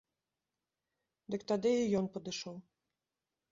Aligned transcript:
Дык 1.35 1.41
тады 1.53 1.71
і 1.83 1.93
ён 2.01 2.05
падышоў. 2.17 2.55